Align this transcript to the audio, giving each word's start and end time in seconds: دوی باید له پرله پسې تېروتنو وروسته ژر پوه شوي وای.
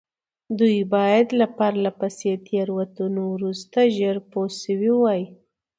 دوی 0.59 0.77
باید 0.93 1.27
له 1.39 1.47
پرله 1.57 1.91
پسې 1.99 2.31
تېروتنو 2.47 3.23
وروسته 3.35 3.77
ژر 3.97 4.17
پوه 4.31 4.47
شوي 4.61 4.91
وای. 4.95 5.21